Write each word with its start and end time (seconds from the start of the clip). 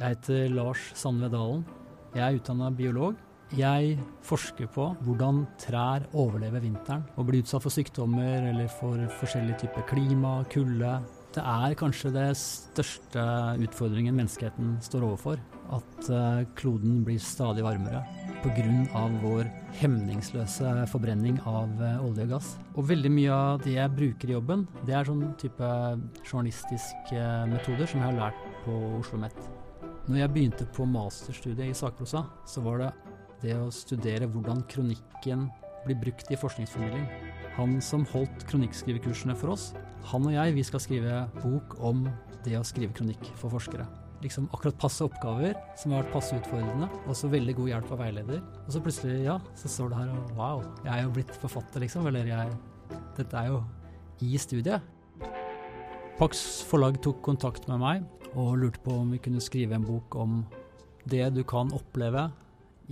Jeg 0.00 0.14
heter 0.14 0.46
Lars 0.56 0.80
Sandve 0.96 1.28
Dalen. 1.28 1.60
Jeg 2.14 2.22
er 2.24 2.36
utdanna 2.38 2.70
biolog. 2.72 3.18
Jeg 3.52 3.98
forsker 4.24 4.70
på 4.72 4.86
hvordan 5.04 5.42
trær 5.60 6.06
overlever 6.16 6.62
vinteren 6.64 7.02
og 7.20 7.26
blir 7.28 7.42
utsatt 7.44 7.66
for 7.66 7.74
sykdommer 7.74 8.46
eller 8.48 8.70
for 8.72 8.96
forskjellige 9.20 9.66
typer 9.66 9.84
klima, 9.90 10.38
kulde. 10.48 10.94
Det 11.36 11.44
er 11.44 11.76
kanskje 11.76 12.14
det 12.16 12.30
største 12.40 13.26
utfordringen 13.60 14.16
menneskeheten 14.16 14.78
står 14.88 15.04
overfor. 15.10 15.44
At 15.68 16.08
eh, 16.08 16.48
kloden 16.56 17.04
blir 17.04 17.20
stadig 17.20 17.62
varmere 17.66 18.00
pga. 18.40 19.04
vår 19.20 19.52
hemningsløse 19.82 20.88
forbrenning 20.88 21.44
av 21.44 21.76
eh, 21.76 22.00
olje 22.00 22.24
og 22.24 22.36
gass. 22.38 22.56
Og 22.72 22.88
veldig 22.88 23.12
mye 23.20 23.36
av 23.36 23.64
det 23.68 23.76
jeg 23.76 23.96
bruker 24.00 24.32
i 24.32 24.38
jobben, 24.40 24.66
det 24.86 24.96
er 24.96 25.04
sånn 25.04 25.34
type 25.36 25.72
journalistiske 26.24 27.32
metoder 27.52 27.84
som 27.84 28.00
jeg 28.00 28.08
har 28.08 28.22
lært 28.24 28.46
på 28.64 28.72
Oslo 28.72 29.20
OsloMet. 29.20 29.59
Når 30.08 30.22
jeg 30.22 30.32
begynte 30.34 30.66
på 30.76 30.86
masterstudiet 30.88 31.70
i 31.70 31.76
sakprosa, 31.76 32.24
så 32.48 32.64
var 32.64 32.82
det 32.82 32.90
det 33.44 33.56
å 33.56 33.70
studere 33.74 34.28
hvordan 34.30 34.64
kronikken 34.70 35.48
blir 35.86 35.98
brukt 36.00 36.32
i 36.32 36.38
forskningsformidling. 36.40 37.06
Han 37.56 37.78
som 37.84 38.04
holdt 38.12 38.44
kronikkskriverkursene 38.50 39.36
for 39.38 39.54
oss, 39.56 39.70
han 40.12 40.28
og 40.28 40.36
jeg, 40.36 40.56
vi 40.56 40.66
skal 40.66 40.84
skrive 40.84 41.24
bok 41.40 41.78
om 41.84 42.06
det 42.44 42.56
å 42.56 42.64
skrive 42.66 42.96
kronikk 42.96 43.32
for 43.36 43.52
forskere 43.52 43.88
liksom 44.22 44.48
akkurat 44.52 44.78
passe 44.80 45.04
oppgaver 45.04 45.56
som 45.78 45.94
har 45.94 46.04
vært 46.04 46.14
passe 46.14 46.36
utfordrende, 46.36 46.88
og 47.06 47.16
så 47.16 47.30
veldig 47.32 47.56
god 47.58 47.72
hjelp 47.72 47.92
av 47.94 48.02
veileder. 48.04 48.40
Og 48.66 48.72
så 48.74 48.82
plutselig, 48.84 49.18
ja, 49.24 49.36
så 49.58 49.70
står 49.72 49.92
det 49.92 50.00
her 50.00 50.14
og 50.14 50.32
wow, 50.38 50.64
jeg 50.84 50.92
er 50.94 51.04
jo 51.06 51.12
blitt 51.16 51.36
forfatter, 51.42 51.84
liksom. 51.84 52.08
Eller 52.10 52.32
jeg 52.32 52.58
Dette 53.14 53.38
er 53.38 53.52
jo 53.52 53.60
i 54.26 54.38
studiet. 54.40 54.82
Pax 56.20 56.40
forlag 56.68 56.98
tok 57.00 57.22
kontakt 57.24 57.64
med 57.64 57.78
meg 57.80 58.34
og 58.36 58.58
lurte 58.60 58.82
på 58.84 58.92
om 58.92 59.14
vi 59.14 59.18
kunne 59.24 59.40
skrive 59.40 59.72
en 59.72 59.86
bok 59.88 60.12
om 60.20 60.42
det 61.08 61.30
du 61.32 61.40
kan 61.48 61.70
oppleve 61.72 62.26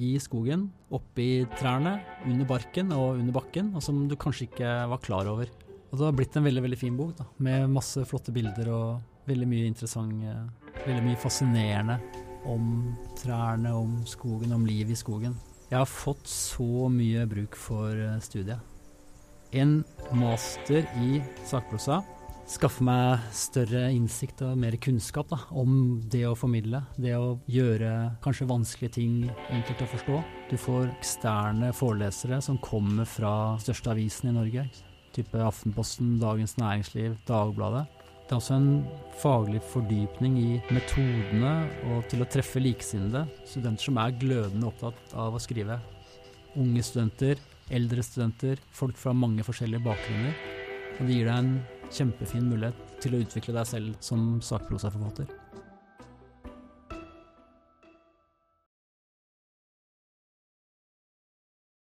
i 0.00 0.14
skogen, 0.22 0.62
oppi 0.96 1.44
trærne, 1.58 1.98
under 2.24 2.48
barken 2.48 2.94
og 2.96 3.18
under 3.18 3.36
bakken, 3.36 3.74
og 3.76 3.84
som 3.84 4.00
du 4.08 4.16
kanskje 4.16 4.46
ikke 4.46 4.72
var 4.94 5.04
klar 5.04 5.28
over. 5.28 5.52
Og 5.90 5.98
det 5.98 6.06
har 6.06 6.16
blitt 6.16 6.40
en 6.40 6.48
veldig 6.48 6.64
veldig 6.70 6.80
fin 6.80 6.96
bok, 6.96 7.12
da, 7.20 7.28
med 7.44 7.68
masse 7.74 8.00
flotte 8.08 8.32
bilder 8.32 8.72
og 8.72 9.28
veldig 9.28 9.52
mye 9.52 9.68
interessant 9.68 10.24
eh, 10.24 10.74
veldig 10.86 11.04
mye 11.10 11.20
fascinerende 11.20 12.00
om 12.48 12.94
trærne, 13.20 13.76
om 13.76 13.98
skogen, 14.08 14.56
om 14.56 14.64
livet 14.64 14.96
i 14.96 15.02
skogen. 15.04 15.36
Jeg 15.68 15.82
har 15.82 15.90
fått 15.98 16.24
så 16.32 16.88
mye 16.88 17.28
bruk 17.28 17.60
for 17.60 17.92
eh, 17.92 18.20
studiet. 18.24 18.64
En 19.52 19.82
master 20.16 20.88
i 21.04 21.20
sakprosa 21.44 22.00
skaffer 22.48 22.86
meg 22.86 23.26
større 23.36 23.88
innsikt 23.92 24.40
og 24.46 24.56
mer 24.60 24.76
kunnskap 24.80 25.28
da, 25.30 25.38
om 25.52 26.00
det 26.10 26.24
å 26.28 26.36
formidle. 26.38 26.80
Det 26.96 27.12
å 27.18 27.36
gjøre 27.50 27.90
kanskje 28.24 28.48
vanskelige 28.48 28.96
ting 28.96 29.18
enkelt 29.52 29.84
å 29.84 29.90
forstå. 29.92 30.20
Du 30.48 30.56
får 30.60 30.88
eksterne 30.94 31.74
forelesere 31.76 32.40
som 32.44 32.60
kommer 32.64 33.08
fra 33.08 33.32
største 33.62 33.92
avisen 33.92 34.32
i 34.32 34.36
Norge. 34.38 34.64
Type 35.16 35.44
Aftenposten, 35.44 36.16
Dagens 36.22 36.56
Næringsliv, 36.60 37.18
Dagbladet. 37.28 37.84
Det 38.28 38.34
er 38.34 38.40
også 38.42 38.58
en 38.58 38.72
faglig 39.20 39.60
fordypning 39.70 40.34
i 40.40 40.50
metodene 40.72 41.52
og 41.92 42.02
til 42.12 42.24
å 42.24 42.28
treffe 42.28 42.60
likesinnede. 42.60 43.24
Studenter 43.48 43.88
som 43.88 44.00
er 44.00 44.18
glødende 44.20 44.68
opptatt 44.68 45.16
av 45.16 45.36
å 45.36 45.40
skrive. 45.40 45.78
Unge 46.58 46.84
studenter, 46.84 47.40
eldre 47.72 48.04
studenter, 48.04 48.60
folk 48.72 48.96
fra 49.00 49.14
mange 49.16 49.44
forskjellige 49.44 49.84
bakgrunner. 49.84 50.36
Og 50.98 51.08
det 51.08 51.16
gir 51.16 51.28
deg 51.28 51.36
en 51.38 51.52
kjempefin 51.94 52.48
mulighet 52.50 52.96
til 53.02 53.16
å 53.16 53.20
utvikle 53.24 53.56
deg 53.56 53.68
selv 53.68 54.00
som 54.04 54.38
sakprosaforfatter. 54.44 55.28